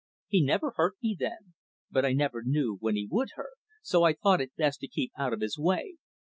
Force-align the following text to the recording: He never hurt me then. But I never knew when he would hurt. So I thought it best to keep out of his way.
He 0.29 0.41
never 0.43 0.71
hurt 0.77 0.95
me 1.03 1.15
then. 1.19 1.53
But 1.91 2.05
I 2.05 2.13
never 2.13 2.41
knew 2.41 2.77
when 2.79 2.95
he 2.95 3.07
would 3.11 3.33
hurt. 3.35 3.59
So 3.83 4.01
I 4.03 4.13
thought 4.13 4.41
it 4.41 4.55
best 4.55 4.79
to 4.79 4.87
keep 4.87 5.11
out 5.15 5.31
of 5.31 5.41
his 5.41 5.59
way. 5.59 5.97